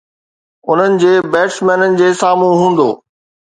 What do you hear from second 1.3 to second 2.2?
بيٽسمينن جي